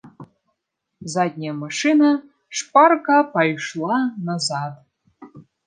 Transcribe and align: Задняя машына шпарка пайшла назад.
Задняя 1.15 1.53
машына 1.63 2.09
шпарка 2.61 3.19
пайшла 3.37 3.99
назад. 4.31 4.73